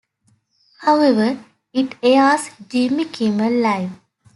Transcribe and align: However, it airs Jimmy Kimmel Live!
However, 0.79 1.45
it 1.73 1.93
airs 2.01 2.49
Jimmy 2.67 3.05
Kimmel 3.05 3.51
Live! 3.53 3.91